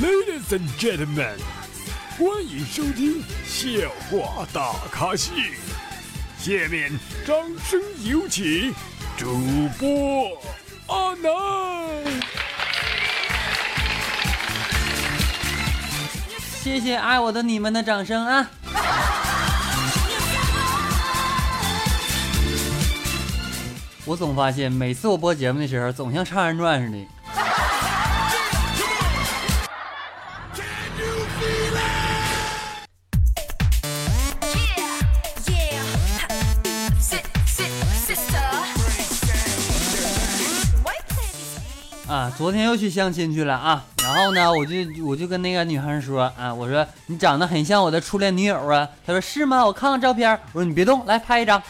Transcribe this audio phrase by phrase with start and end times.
[0.00, 1.36] Ladies and gentlemen，
[2.18, 5.32] 欢迎收听笑话大咖秀。
[6.38, 6.90] 下面
[7.26, 8.74] 掌声有请
[9.18, 10.40] 主播
[10.86, 11.30] 阿南。
[16.62, 18.50] 谢谢爱我的你们的掌声啊！
[24.04, 26.98] 我总发现，每次我播节目的时候，总像唱二人转似的。
[42.08, 44.74] 啊，昨天又去相亲去了啊，然后呢，我就
[45.06, 49.64] 我就跟那个女孩说啊，我说你长得很像我的初恋女友啊，她说是吗？
[49.64, 50.38] 我看看照片。
[50.52, 51.62] 我说你别动，来拍一张。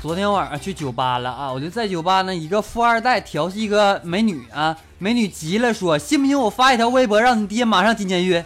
[0.00, 1.52] 昨天晚上去酒吧了啊！
[1.52, 8.42] 我就在酒吧呢，一个富二代调戏一个美女啊，美女急了说：“信不信我发一条微博，让你爹马上进监狱？”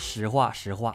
[0.00, 0.94] 实 话实话。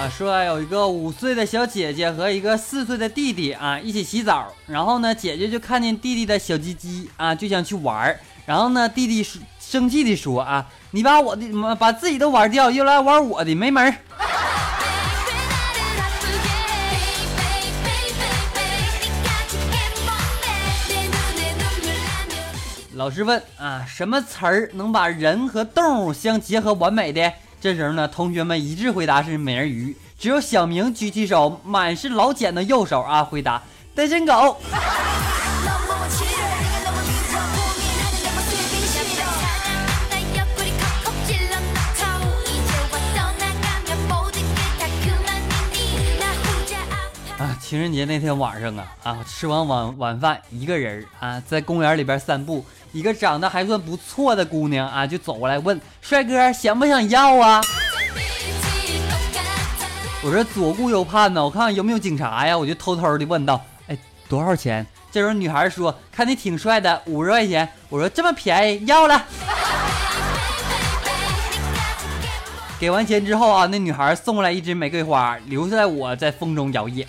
[0.00, 4.50] 啊，说有一个五岁的小姐姐和一个四岁的弟弟啊，一起洗澡。
[4.66, 9.22] 然后呢，姐姐就看见弟弟的小鸡鸡啊，就想去玩然后呢，弟弟
[9.60, 13.94] 生气的说啊，你把我的把自己都玩掉，又来玩我的，没门
[22.94, 27.30] 老师问啊，什么词儿能把人和动物相结合完美的？
[27.60, 33.62] 这时候呢，同学们一致回答是美人鱼，只有小明举起手，满是老茧的右手啊，回答
[33.94, 34.56] 单身狗。
[47.36, 52.64] 啊，情人节那天晚上啊啊，吃完晚晚饭，一个人啊在公园里边散步。
[52.92, 57.60] 一个长得还算不错的姑娘啊，就走过来问帅哥想不想要啊？
[60.22, 63.96] 我说左顾右盼呢，我看看有没有警察呀，我就偷偷的问道，哎，
[64.28, 64.86] 多少钱？
[65.10, 67.68] 这时候女孩说，看你挺帅的，五十块钱。
[67.88, 69.24] 我说这么便宜，要了。
[72.78, 77.06] 给完钱之后啊，那女孩送过来一支玫瑰花，留下来我在风中摇曳。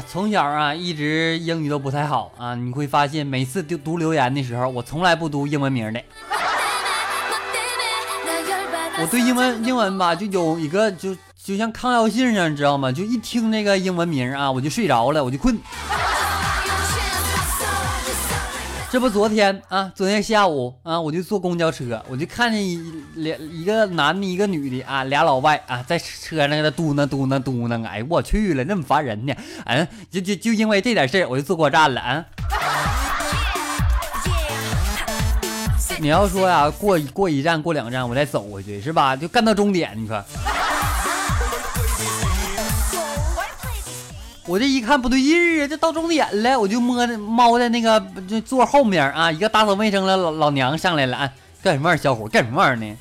[0.00, 6.00] 从小啊一直英语都不太好啊，你会发现每次读读留言的时候，我从来不读英文名的。
[9.00, 12.92] 我对英文英文吧，就有一个就就像抗药性一样，你知道吗？
[12.92, 15.58] 就一听那个英文名啊，我就睡着了，我就困。
[18.92, 22.78] 这不昨天啊，昨天下午啊，我就坐公交车，我就看见一
[23.14, 32.22] 两一个男的，一个女的啊，俩老外啊，在车上给他嘟囔嘟囔嘟囔，哎，我去了，那么烦人呢，嗯，就就就因为这点事儿，我就坐过站了啊。
[35.98, 39.16] 你要说呀，过过一站过两站，我再走回去是吧？
[39.16, 40.22] 就干到终点，你说。
[44.46, 51.30] 我这一看不对劲啊，这到终点了，我就摸着猫在那个就座后面啊，一个打扫卫生的老老娘上来了啊，
[51.62, 52.96] 干什么玩意儿，小伙干什么玩意儿呢？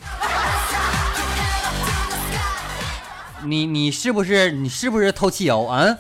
[3.44, 5.98] 你你是不是你是不是偷汽油啊？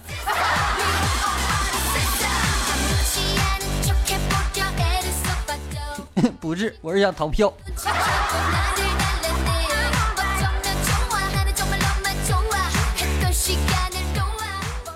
[6.39, 7.51] 不是，我是想逃票。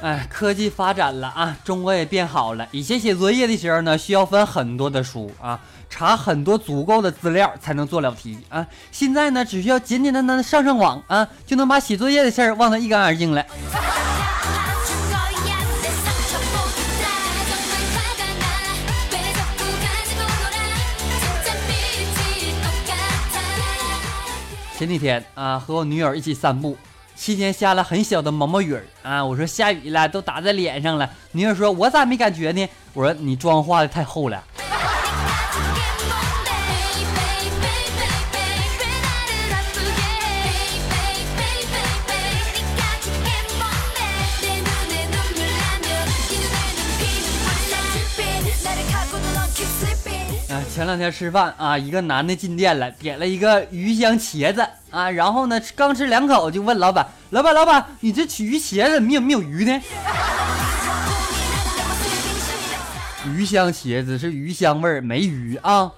[0.05, 2.67] 哎，科技发展了啊，中国也变好了。
[2.69, 5.59] 以前写作业的时候呢，需要翻很多的书啊，
[5.89, 8.67] 查很多足够的资料才能做了题啊。
[8.91, 13.43] 现在呢，只需要简简单单的上上网啊，就能把写作业的事儿忘得一干二净了。
[24.77, 26.77] 前几天啊，和我女友一起散步。
[27.15, 29.23] 期间下了很小的毛毛雨儿啊。
[29.23, 31.09] 我说下雨了，都打在脸上了。
[31.31, 32.67] 女儿说，我咋没感觉呢？
[32.93, 34.43] 我说你妆化的太厚了。
[50.75, 59.81] 前两天吃饭啊，一个男的进店了，点了一个鱼香茄子啊，然后呢，刚吃两口就问老板：“老板，老板，你这鱼茄子没有没有鱼呢？”
[63.33, 65.89] 鱼香茄子是鱼香味儿，没鱼啊。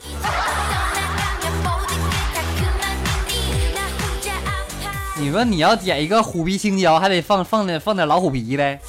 [5.16, 8.80] 你说你要点一个虎皮青椒，还得放放点放点老虎皮呗。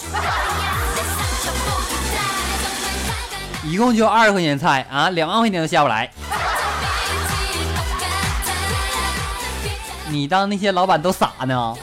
[3.69, 6.11] 一共就二十块钱菜啊，两万块钱都下不来。
[10.09, 11.75] 你当那些老板都傻呢？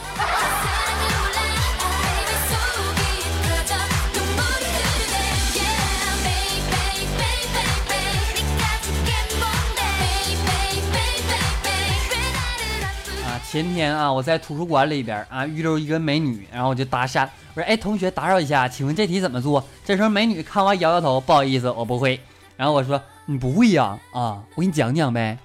[13.48, 17.26] 前天啊，我在图书馆里边啊，遇到一个美女，然后我就搭讪。
[17.54, 22.20] 我说：“哎，同学，打扰一下，请问这题怎么做？”这时候美女看完摇摇头，不好意思，我不会。
[22.56, 23.96] 然后我说：“你不会呀？
[24.12, 25.38] 啊，我给你讲讲呗。”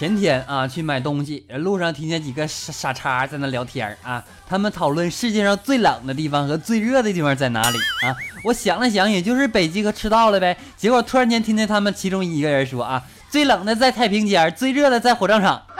[0.00, 8.16] 前天啊，去买东西，路上听见几个傻傻叉在那聊天啊，他们讨论世界上最冷的地方和最热的地方在哪里啊。
[8.44, 10.56] 我想了想，也就是北极和赤道了呗。
[10.74, 15.60] 结果突然间听见他们其中一个人说啊，最冷的在太平间，最热的在火葬场。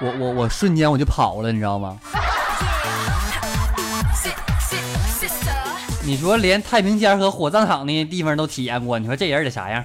[0.00, 1.98] 我我我瞬间我就跑了，你知道吗？
[6.02, 9.84] 你说连太平间和火葬场那地方都体验过，你说这人得啥样？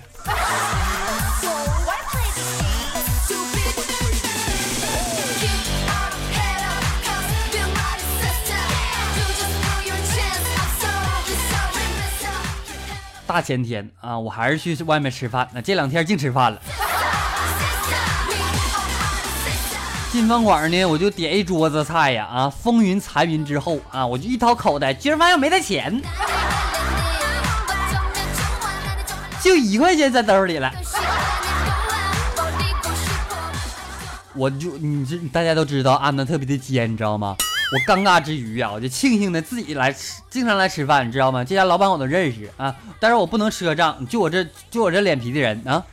[13.25, 15.47] 大前天啊，我还是去外面吃饭。
[15.53, 16.61] 那这两天净吃饭了。
[20.11, 25.99] 进饭馆呢，我就点一桌子菜呀啊，风云残云之后啊，我就一掏口袋，居然发现没带钱，
[29.41, 30.71] 就一块钱在兜里了。
[34.35, 37.35] 我就你这大家都知道，安的特别的尖，你知道吗？
[37.73, 41.43] 我尴尬之余啊，我就庆幸的自己来吃，经常来吃饭，你知道吗？
[41.43, 45.83] 这家老板我都认识啊，但是我不能赊账，就我这就我这脸皮的人啊。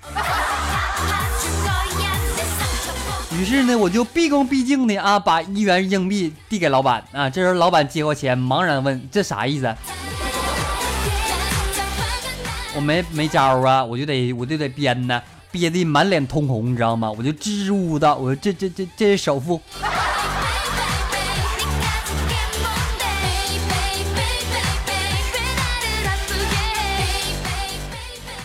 [3.32, 7.30] 于是呢，我就毕恭毕敬的啊，把一元硬币递给老板啊。
[7.30, 9.74] 这时候老板接过钱，茫然问：“这啥意思？”
[12.76, 17.10] 我没没招啊，我就得我就得编呢，憋得满脸通红，你知道吗？
[17.10, 19.58] 我就支支吾吾的，我说这这这这是首付。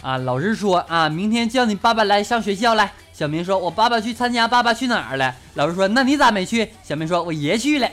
[0.05, 2.91] 啊，老师说啊，明天叫你爸爸来上学校来。
[3.11, 5.33] 小明说，我爸爸去参加《爸爸去哪儿》了。
[5.55, 6.69] 老师说，那你咋没去？
[6.83, 7.89] 小明说，我爷去了。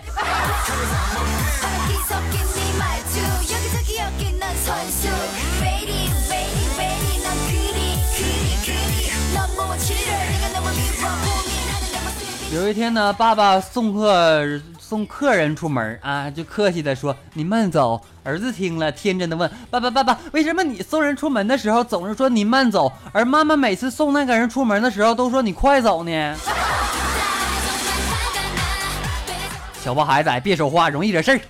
[12.52, 14.61] 有一天呢，爸爸送客。
[14.92, 26.37] 送客人出门啊，就客气的说：“你慢走。”儿子听了，天真的问：“爸爸，爸爸，为什么你送人出门的时候总是说你慢走，而妈妈每次送那个人出门的时候都说你快走呢？”
[29.82, 31.40] 小包孩子，别说话，容易惹事儿。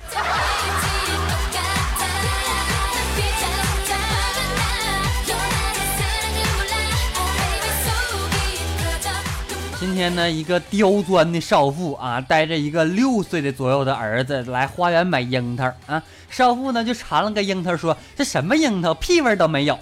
[9.82, 16.00] 今天呢，一个刁钻的少妇啊，带着一个六岁的左右的儿子来花园买樱桃啊。
[16.30, 19.76] 少妇呢就尝了个樱桃，说：“这什么樱桃，屁味都没有。”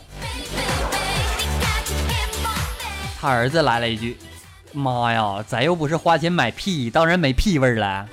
[3.21, 4.17] 他儿子来了一句
[4.73, 8.09] ：“妈呀，咱又不是花钱买屁，当然没屁味了。”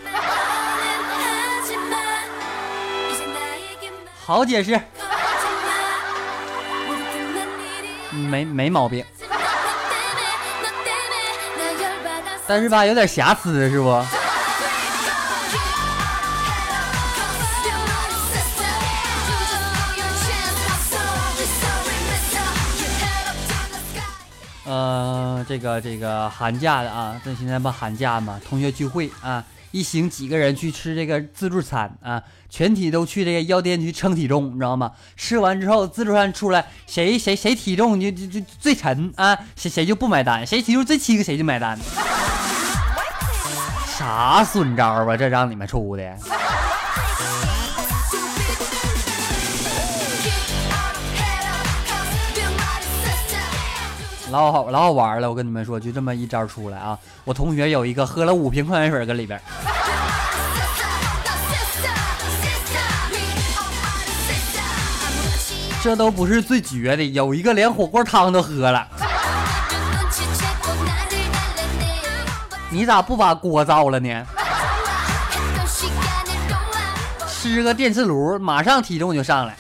[4.20, 4.78] 好解释，
[8.12, 9.06] 没没毛病。
[12.48, 13.90] 但是吧，有点瑕疵，是不？
[24.70, 34.92] 呃，嗯，这个这个寒假的啊，这现在不寒假嘛，同学聚会啊，一行几个人去吃这个自助餐啊，全体都去这个药店去称体重，你知道吗？
[35.16, 41.78] 吃完之后，自助餐出来，谁谁谁体重就就就最沉啊，谁谁就不买单，谁体重最轻谁就买单。
[43.98, 46.04] 啥损招啊，这让你们出的！
[54.30, 56.98] 老好老好玩了，我跟你们说，就这么一招出来啊！
[57.24, 59.40] 我同学有一个喝了五瓶矿泉水搁里边，
[65.82, 68.86] 这都不是最绝的，有一个连火锅汤都喝了。
[72.70, 74.26] 你咋不把锅造了呢？
[77.30, 79.56] 吃个电磁炉，马上体重就上来。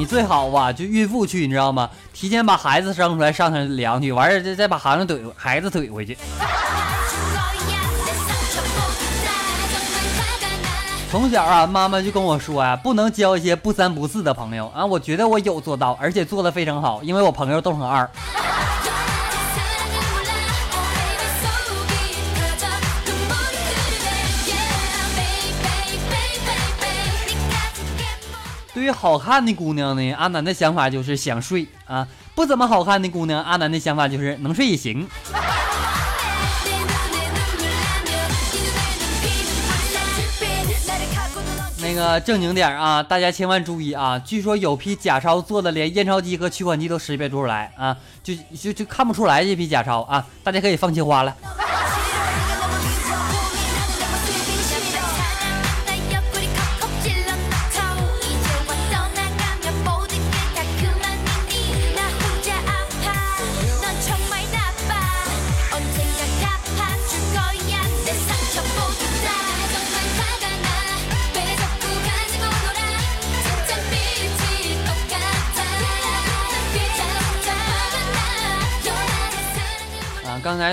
[0.00, 1.90] 你最好吧，就孕妇去，你知道吗？
[2.14, 6.16] 提前把孩子生出来，上上量去，完事再再把孩子怼孩子怼回去。
[11.10, 14.86] 从小啊，妈妈就跟我说呀，不能交一些不三不四的朋友啊。
[14.86, 18.08] 我觉得我有做到，而且做的非常好，因为我朋友都很二。
[28.80, 32.02] 对于好看的姑娘呢，阿南的想法就是想睡啊；
[32.34, 35.06] 不怎么好看的姑娘，阿南的想法就是能睡也行。
[41.82, 44.18] 那个正经点啊，大家千万注意啊！
[44.20, 51.36] 据说有批假钞做的连验钞机和取款机都识别不出来啊，就就就看不出来这批假钞啊，大家可以放弃花了。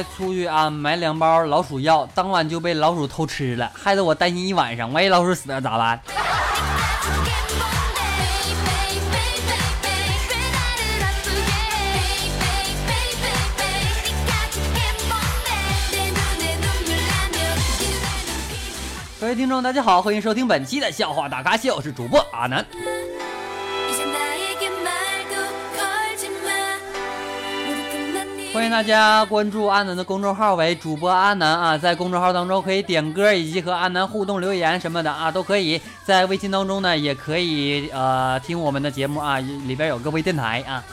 [0.03, 5.99] 出去啊买两包老鼠药，当晚就被老鼠偷吃了，害得我担心一晚上，万一老鼠死了咋办？
[19.19, 22.65] 各位听众，大家好，欢迎收听本期的笑话大咖秀，我是主播阿南。
[28.57, 40.83] 欢迎大家关注阿南的公众号为主播阿南啊，在公众号当中可以点歌以及和阿南互动留言什么的啊，都可以在微信当中呢，也可以呃听我们的节目啊，里边有个微电台啊。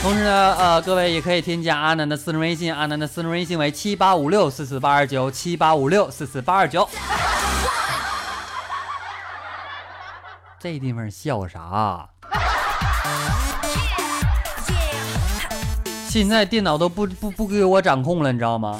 [0.00, 6.88] 同时呢，呃，各位也可以添加阿南的私人微信，阿南的私人微信为七八五六四四八二九七八五六四四八二九。
[10.58, 12.08] 这地方笑啥？
[16.18, 18.76] 现在电脑都不不不给我掌控了，你知道吗？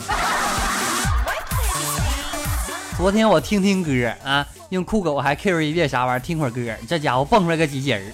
[2.97, 3.91] 昨天我听听歌
[4.25, 8.13] 啊，用酷狗还 Q 一遍啥玩意儿，听会儿歌，这家伙蹦出来个机器人。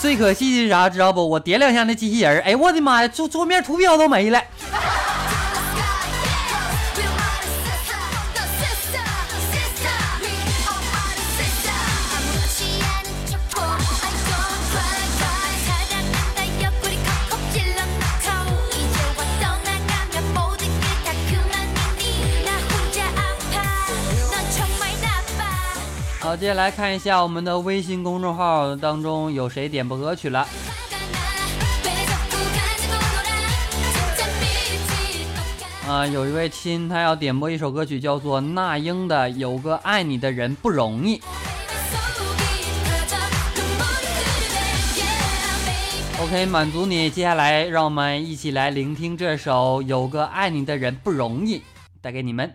[0.00, 1.24] 最可惜的是啥，知道不？
[1.24, 4.42] 我点两下那机器人，哎，我的妈呀，桌桌面图标都没了。
[26.40, 30.46] 接下来看一下我们的微信公众号当中有谁点播歌曲了。
[35.88, 41.16] 啊，有一位亲，他要点播一首歌曲，叫做那英的《有个爱你的人不容易》。
[46.22, 47.10] OK，满足你。
[47.10, 51.58] 接下来，让我们一起来聆听这首《有个爱你的人不容易》，
[52.00, 52.54] 带给你们。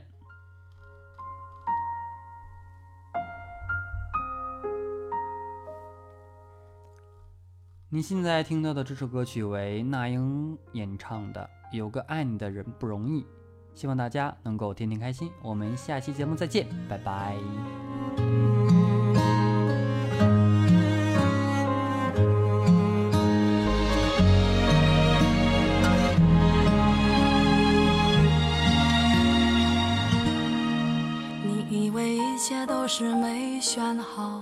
[7.96, 11.48] 你现在听到的这首歌曲为那英演唱的
[11.78, 13.22] 《有个爱你的人不容易》，
[13.76, 15.30] 希望大家能够天天开心。
[15.44, 17.36] 我们下期节目再见，拜拜。
[31.44, 32.20] 你以为一。
[32.40, 34.42] 切都是没选好，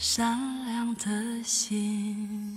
[0.00, 2.56] 善良的心？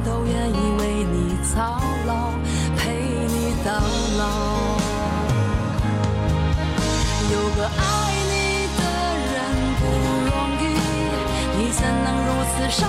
[0.00, 2.30] 都愿意为你操劳，
[2.76, 2.92] 陪
[3.28, 3.72] 你到
[4.18, 4.22] 老。
[7.32, 7.80] 有个爱
[8.30, 8.34] 你
[8.76, 8.80] 的
[9.32, 9.34] 人
[9.80, 9.82] 不
[10.26, 10.30] 容
[10.60, 10.64] 易，
[11.56, 12.80] 你怎能如此伤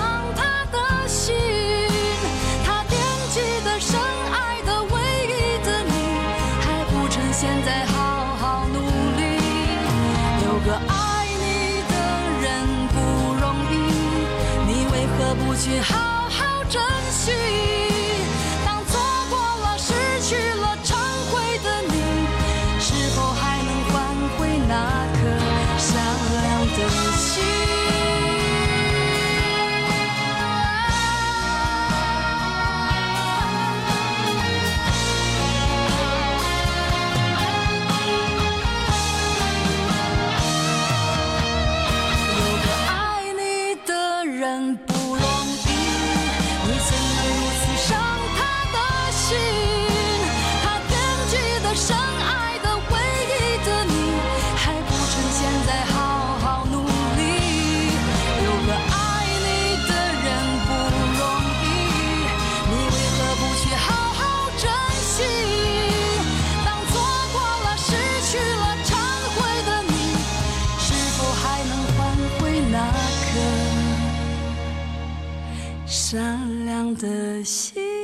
[76.09, 77.96] 善良的心。